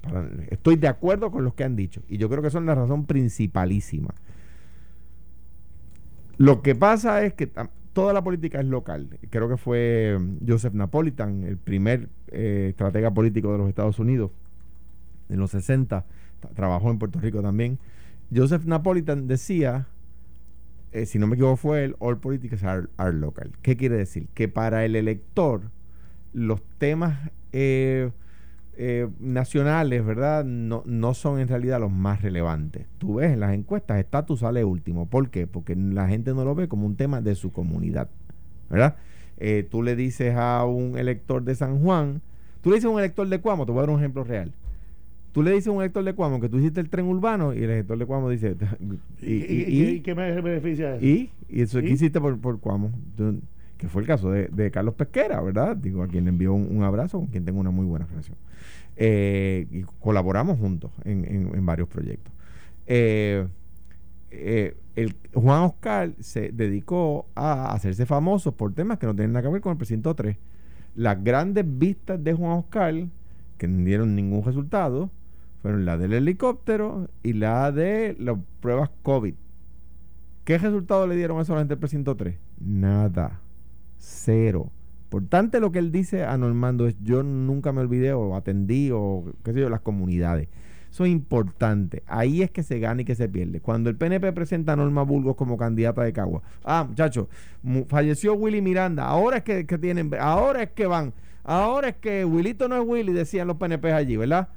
[0.48, 3.06] estoy de acuerdo con los que han dicho y yo creo que son la razón
[3.06, 4.14] principalísima.
[6.36, 7.50] Lo que pasa es que
[7.92, 9.18] toda la política es local.
[9.30, 14.30] Creo que fue mm, Joseph Napolitan, el primer eh, estratega político de los Estados Unidos
[15.28, 16.04] en los 60,
[16.54, 17.80] trabajó en Puerto Rico también.
[18.32, 19.88] Joseph Napolitan decía,
[20.92, 23.50] eh, si no me equivoco fue el All Politics are local.
[23.60, 24.28] ¿Qué quiere decir?
[24.34, 25.62] Que para el elector
[26.32, 27.18] los temas
[27.56, 28.10] eh,
[28.76, 30.44] eh, nacionales, ¿verdad?
[30.44, 32.86] No, no son en realidad los más relevantes.
[32.98, 35.06] Tú ves en las encuestas, estatus sale último.
[35.06, 35.46] ¿Por qué?
[35.46, 38.08] Porque la gente no lo ve como un tema de su comunidad,
[38.68, 38.96] ¿verdad?
[39.38, 42.20] Eh, tú le dices a un elector de San Juan,
[42.60, 44.52] tú le dices a un elector de Cuamo, te voy a dar un ejemplo real.
[45.30, 47.58] Tú le dices a un elector de Cuamo que tú hiciste el tren urbano y
[47.58, 48.56] el elector de Cuamo dice,
[49.22, 51.04] ¿y, qué me beneficia eso?
[51.04, 51.30] ¿Y?
[51.48, 52.90] ¿Y eso qué hiciste por, por Cuamo?
[53.78, 55.76] Que fue el caso de, Carlos Pesquera, ¿verdad?
[55.76, 58.36] Digo, a quien le envió un, abrazo, con quien tengo una muy buena relación.
[58.96, 62.32] Eh, y colaboramos juntos en, varios proyectos.
[62.86, 63.46] Eh,
[64.30, 69.42] eh, el, Juan Oscar se dedicó a hacerse famoso por temas que no tienen nada
[69.42, 70.36] que ver con el precinto 3.
[70.94, 72.94] Las grandes vistas de Juan Oscar,
[73.58, 75.10] que no dieron ningún resultado,
[75.62, 79.34] fueron la del helicóptero y la de las pruebas COVID.
[80.44, 82.36] ¿Qué resultado le dieron a eso el precinto 3?
[82.60, 83.40] Nada
[84.04, 84.70] cero.
[85.08, 88.90] Por tanto, lo que él dice a Normando es, yo nunca me olvidé o atendí
[88.92, 90.48] o qué sé yo, las comunidades.
[90.90, 92.02] Eso es importante.
[92.06, 93.60] Ahí es que se gana y que se pierde.
[93.60, 96.42] Cuando el PNP presenta a Norma Burgos como candidata de Cagua.
[96.64, 97.26] Ah, muchachos,
[97.88, 99.04] falleció Willy Miranda.
[99.04, 101.12] Ahora es que, tienen, ahora es que van.
[101.42, 104.48] Ahora es que Willito no es Willy, decían los PNP allí, ¿verdad?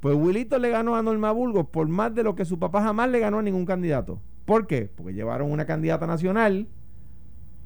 [0.00, 3.10] Pues Willito le ganó a Norma Burgos por más de lo que su papá jamás
[3.10, 4.18] le ganó a ningún candidato.
[4.44, 4.90] ¿Por qué?
[4.94, 6.66] Porque llevaron una candidata nacional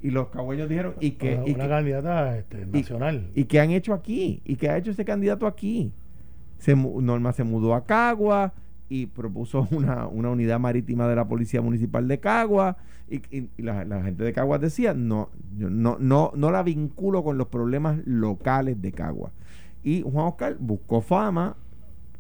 [0.06, 3.28] y los cagüeños dijeron, ¿y que Una, candidata este, nacional.
[3.34, 4.40] Y, qué han hecho aquí?
[4.44, 5.92] ¿Y qué ha hecho ese candidato aquí?
[6.58, 8.52] Se, Norma se mudó a Cagua
[8.88, 12.76] y propuso una, unidad marítima de la Policía Municipal de Cagua.
[13.10, 17.98] Y, la, gente de Cagua decía, no, no, no, no la vinculo con los problemas
[18.06, 19.32] locales de Cagua.
[19.82, 21.56] Y Juan Oscar buscó fama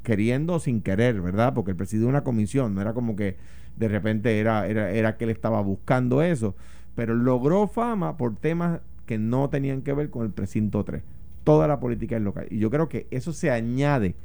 [0.02, 1.54] queriendo o sin querer, ¿verdad?
[1.54, 3.36] Porque él presidió una comisión, no era como que
[3.76, 6.56] de repente era, era, era que él estaba buscando eso,
[6.96, 11.04] pero logró fama por temas que no tenían que ver con el precinto 3.
[11.44, 12.48] Toda la política es local.
[12.50, 14.16] Y yo creo que eso se añade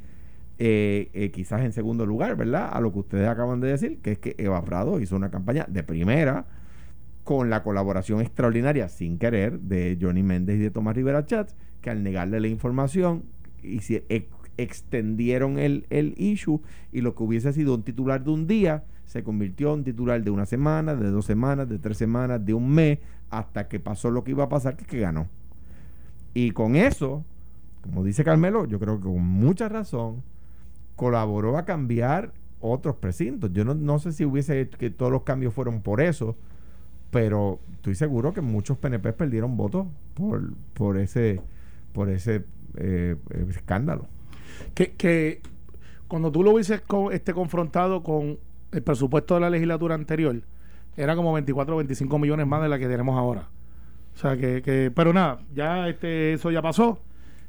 [0.58, 2.70] eh, eh, quizás en segundo lugar, ¿verdad?
[2.72, 5.66] A lo que ustedes acaban de decir, que es que Eva Prado hizo una campaña
[5.68, 6.46] de primera
[7.22, 11.90] con la colaboración extraordinaria, sin querer, de Johnny Méndez y de Tomás Rivera Chats, que
[11.90, 13.24] al negarle la información
[13.62, 14.02] y si,
[14.56, 19.22] extendieron el, el issue y lo que hubiese sido un titular de un día se
[19.22, 22.98] convirtió en titular de una semana, de dos semanas, de tres semanas, de un mes,
[23.30, 25.28] hasta que pasó lo que iba a pasar, que, que ganó.
[26.34, 27.24] Y con eso,
[27.82, 30.22] como dice Carmelo, yo creo que con mucha razón,
[30.96, 33.52] colaboró a cambiar otros precintos.
[33.52, 36.36] Yo no, no sé si hubiese que todos los cambios fueron por eso,
[37.10, 41.40] pero estoy seguro que muchos PNP perdieron votos por, por ese,
[41.92, 42.44] por ese
[42.76, 43.16] eh,
[43.50, 44.06] escándalo.
[44.74, 45.42] Que, que
[46.08, 48.38] cuando tú lo hubieses este, confrontado con
[48.72, 50.42] el presupuesto de la legislatura anterior,
[50.96, 53.48] era como 24 o 25 millones más de la que tenemos ahora.
[54.14, 56.98] O sea que, que pero nada, ya este, eso ya pasó.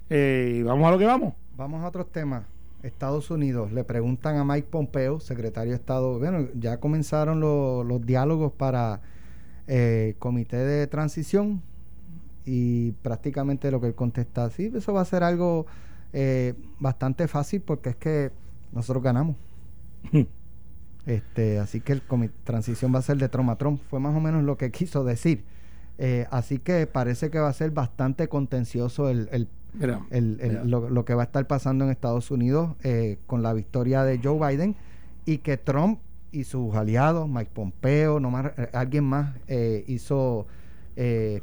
[0.10, 1.34] Eh, vamos a lo que vamos.
[1.58, 2.44] Vamos a otros temas.
[2.84, 8.52] Estados Unidos le preguntan a Mike Pompeo, secretario de Estado, bueno, ya comenzaron los diálogos
[8.52, 9.02] para
[9.68, 11.62] eh, comité de transición
[12.46, 15.66] y prácticamente lo que él contesta, sí, eso va a ser algo
[16.12, 18.32] eh, bastante fácil porque es que
[18.74, 19.38] nosotros ganamos.
[21.06, 24.44] este, así que el comité transición va a ser de Tromatrón, fue más o menos
[24.44, 25.44] lo que quiso decir.
[26.00, 29.48] Eh, así que parece que va a ser bastante contencioso el, el,
[30.66, 34.40] Lo, que va a estar pasando en Estados Unidos eh, con la victoria de Joe
[34.40, 34.76] Biden
[35.26, 36.00] y que Trump
[36.32, 39.36] y sus aliados, Mike Pompeo, no más, eh, alguien más
[39.88, 40.48] hizo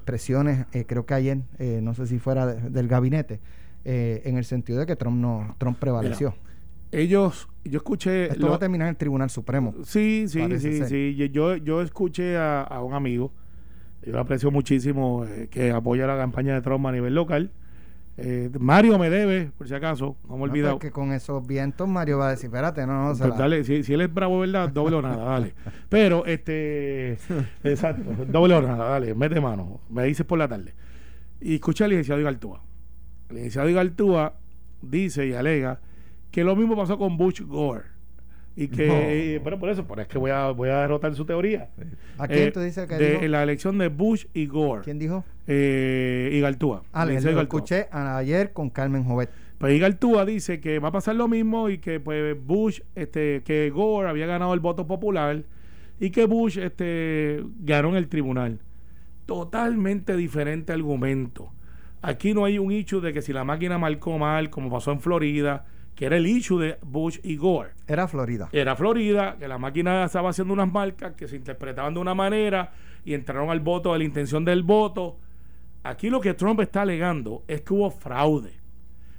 [0.05, 3.41] presiones, creo que ayer, no sé si fuera del gabinete,
[3.85, 6.35] en el sentido de que Trump no Trump prevaleció.
[6.93, 8.33] ellos, yo escuché...
[8.33, 9.75] Esto va a terminar en el Tribunal Supremo.
[9.85, 11.31] Sí, sí, sí, sí.
[11.33, 13.33] Yo, yo escuché a un amigo
[14.03, 17.51] yo aprecio muchísimo eh, que apoya la campaña de Trump a nivel local.
[18.17, 20.79] Eh, Mario me debe, por si acaso, no me he olvidado.
[20.79, 23.95] que con esos vientos Mario va a decir, espérate, no, no, pues dale, si, si,
[23.95, 24.69] él es bravo, ¿verdad?
[24.69, 25.55] Doble o nada, dale.
[25.89, 27.13] Pero, este,
[27.65, 30.75] exacto, doble o nada, dale, mete mano, me dices por la tarde.
[31.41, 32.63] Y escucha al licenciado Igaltúa.
[33.31, 34.35] El licenciado Igaltúa
[34.83, 35.81] dice y alega
[36.31, 37.85] que lo mismo pasó con Bush Gore.
[38.57, 41.71] Y que bueno por eso por es que voy a voy a derrotar su teoría.
[42.19, 44.83] ¿a quién eh, tú dices que de, la elección de Bush y Gore.
[44.83, 45.25] ¿quién dijo?
[45.47, 49.31] Eh, Igaltúa ah le, lo escuché ayer con Carmen Jovet.
[49.59, 53.71] Pues Igaltúa dice que va a pasar lo mismo y que pues Bush este que
[53.71, 55.43] Gore había ganado el voto popular
[56.01, 58.59] y que Bush este ganó en el tribunal.
[59.27, 61.53] Totalmente diferente argumento.
[62.03, 65.01] Aquí no hay un hecho de que si la máquina marcó mal como pasó en
[65.01, 67.71] Florida que era el issue de Bush y Gore.
[67.87, 68.49] Era Florida.
[68.53, 72.73] Era Florida, que la máquina estaba haciendo unas marcas que se interpretaban de una manera
[73.05, 75.19] y entraron al voto de la intención del voto.
[75.83, 78.53] Aquí lo que Trump está alegando es que hubo fraude.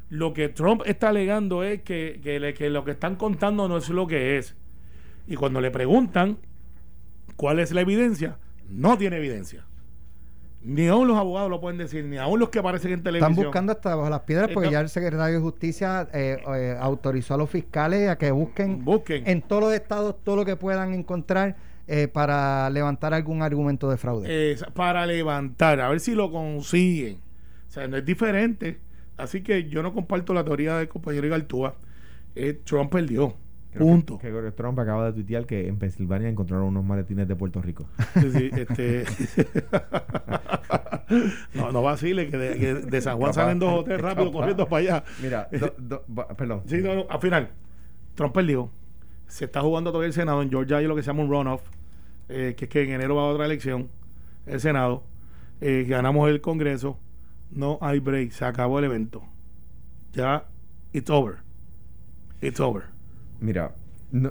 [0.09, 4.07] Lo que Trump está alegando es que, que lo que están contando no es lo
[4.07, 4.55] que es.
[5.27, 6.37] Y cuando le preguntan
[7.35, 8.37] cuál es la evidencia,
[8.69, 9.65] no tiene evidencia.
[10.63, 13.31] Ni aún los abogados lo pueden decir, ni aún los que aparecen en televisión.
[13.31, 17.33] Están buscando hasta bajo las piedras porque ya el secretario de Justicia eh, eh, autorizó
[17.33, 20.93] a los fiscales a que busquen, busquen en todos los estados todo lo que puedan
[20.93, 21.55] encontrar
[21.87, 24.55] eh, para levantar algún argumento de fraude.
[24.75, 27.17] para levantar, a ver si lo consiguen.
[27.67, 28.79] O sea, no es diferente.
[29.17, 31.75] Así que yo no comparto la teoría del compañero Igaltúa.
[32.65, 33.35] Trump perdió.
[33.77, 34.17] Punto.
[34.17, 37.85] Que, Trump acaba de tuitear que en Pensilvania encontraron unos maletines de Puerto Rico.
[38.19, 39.05] Sí, sí, este...
[41.53, 44.67] no, no vacile, que de, que de San Juan salen dos o tres rápido corriendo
[44.67, 45.03] para allá.
[45.21, 45.49] Mira,
[46.37, 46.63] perdón.
[46.65, 47.49] Sí, no, al final,
[48.15, 48.69] Trump perdió.
[49.27, 50.41] Se está jugando todavía el Senado.
[50.41, 51.61] En Georgia hay lo que se llama un runoff,
[52.27, 53.87] eh, que es que en enero va a otra elección,
[54.45, 55.03] el Senado.
[55.61, 56.97] Eh, ganamos el Congreso.
[57.51, 58.31] No hay break.
[58.31, 59.23] Se acabó el evento.
[60.13, 60.45] Ya,
[60.91, 61.37] it's over.
[62.41, 62.85] It's over.
[63.41, 63.73] Mira,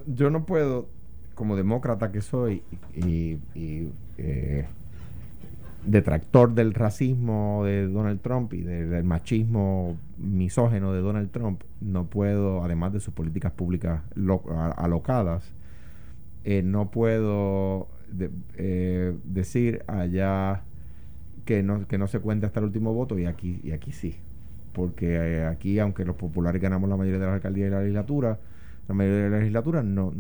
[0.07, 0.89] yo no puedo,
[1.35, 2.63] como demócrata que soy
[2.95, 3.39] y,
[4.17, 4.67] eh,
[5.85, 12.63] detractor del racismo de Donald Trump y del machismo misógeno de Donald Trump, no puedo,
[12.63, 14.03] además de sus políticas públicas
[14.77, 15.43] alocadas,
[16.45, 17.89] eh, no puedo
[18.57, 20.63] eh, decir allá
[21.45, 24.15] que no, se cuenta hasta el último voto y aquí, y aquí sí.
[24.73, 28.39] Porque aquí, aunque los populares ganamos la mayoría de las alcaldías y la legislatura,
[28.91, 30.13] la mayoría de la legislatura no,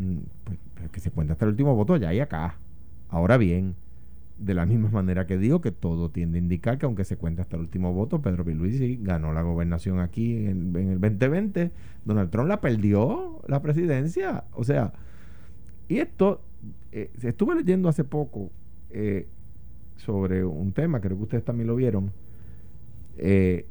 [0.45, 0.59] pues,
[0.93, 2.55] que se cuenta hasta el último voto ya y acá.
[3.09, 3.75] Ahora bien,
[4.39, 7.43] de la misma manera que digo que todo tiende a indicar que aunque se cuente
[7.43, 11.73] hasta el último voto, Pedro Pierluisi ganó la gobernación aquí en, el 2020,
[12.05, 14.93] Donald Trump la perdió la presidencia, o sea,
[15.89, 16.41] y esto,
[16.93, 18.53] eh, estuve leyendo hace poco
[18.91, 19.27] eh,
[19.97, 22.13] sobre un tema, creo que ustedes también lo vieron,
[23.19, 23.67] eh,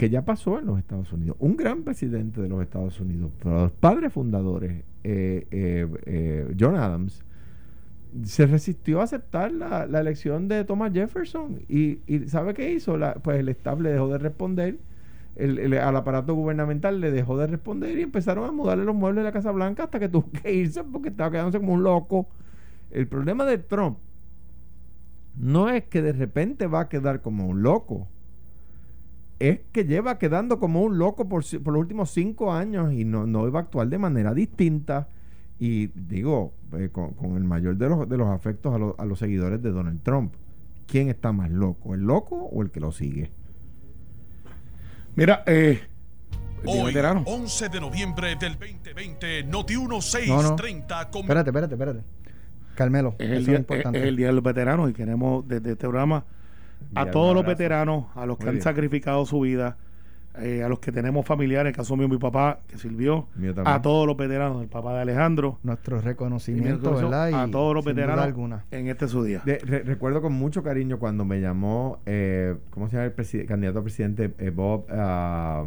[0.00, 1.36] que ya pasó en los Estados Unidos.
[1.40, 4.82] Un gran presidente de los Estados Unidos, los padres fundadores,
[6.58, 7.22] John Adams,
[8.24, 11.60] se resistió a aceptar la, elección de Thomas Jefferson.
[11.68, 11.98] Y,
[12.28, 12.98] ¿sabe qué hizo?
[13.22, 14.78] pues el estable dejó de responder.
[15.36, 19.24] El, al aparato gubernamental le dejó de responder y empezaron a mudarle los muebles de
[19.24, 22.26] la Casa Blanca hasta que tuvo que irse porque estaba quedándose como un loco.
[22.90, 23.98] El problema de Trump
[25.36, 28.08] no es que de repente va a quedar como un loco.
[29.40, 33.26] Es que lleva quedando como un loco por, por los últimos cinco años y no,
[33.26, 35.08] no iba a actuar de manera distinta
[35.58, 39.62] y digo, eh, con, el mayor de los, de los afectos a, a, los seguidores
[39.62, 40.34] de Donald Trump,
[40.86, 41.94] ¿quién está más loco?
[41.94, 43.30] ¿El loco o el que lo sigue?
[45.16, 45.80] Mira, eh,
[46.64, 51.10] Hoy, 11 de noviembre del 2020, Noti 1630.
[51.12, 52.00] No, Espérate, espérate, espérate.
[52.74, 55.88] Carmelo, es el, día, es, es el día de los veteranos y queremos desde este
[55.88, 56.24] programa
[56.94, 59.76] a todos los veteranos, a los que han sacrificado su vida,
[60.38, 63.26] eh, a los que tenemos familiares, caso mío mi papá que sirvió,
[63.64, 65.58] a todos los veteranos, el papá de Alejandro.
[65.64, 67.34] Nuestro reconocimiento, ¿verdad?
[67.34, 69.42] a todos los veteranos en este su día.
[69.44, 74.32] recuerdo con mucho cariño cuando me llamó, eh, ¿cómo se llama el candidato a presidente?
[74.38, 75.66] Eh, Bob, uh,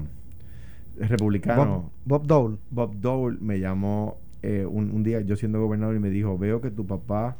[0.98, 1.92] republicano.
[2.06, 2.58] Bob, Dole.
[2.70, 6.72] Bob Dole me llamó un, un, día, yo siendo gobernador, y me dijo, veo que
[6.72, 7.36] tu papá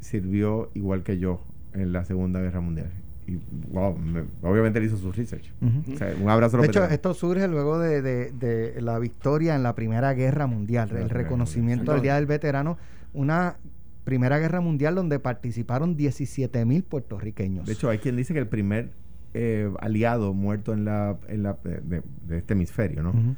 [0.00, 1.40] sirvió igual que yo
[1.74, 2.90] en la Segunda Guerra Mundial
[3.26, 3.38] y
[3.70, 3.96] wow,
[4.42, 5.50] obviamente él hizo su research.
[5.60, 6.58] un abrazo.
[6.58, 11.92] De hecho, esto surge luego de, la victoria en la Primera Guerra Mundial, el reconocimiento
[11.92, 12.76] del Día del Veterano,
[13.12, 13.56] una
[14.04, 17.66] Primera Guerra Mundial donde participaron 17 mil puertorriqueños.
[17.66, 18.90] De hecho, hay quien dice que el primer
[19.32, 23.36] eh, aliado muerto en la, en la de, este hemisferio, ¿no?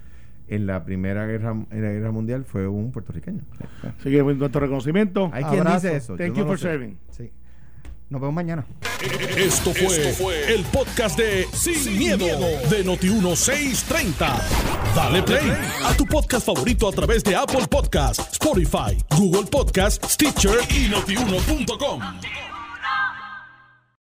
[0.49, 3.43] En la primera guerra, en la guerra mundial fue un puertorriqueño.
[3.99, 5.31] Así que nuestro reconocimiento.
[5.33, 6.17] Hay quien dice eso.
[6.17, 6.99] Thank you for serving.
[7.11, 7.31] Sí.
[8.09, 8.65] Nos vemos mañana.
[9.37, 12.25] Esto fue, el podcast de Sin, miedo,
[12.71, 14.41] de Noti1630.
[14.95, 15.53] Dale play
[15.85, 22.01] a tu podcast favorito a través de Apple Podcasts, Spotify, Google Podcasts, Stitcher y notiuno.com.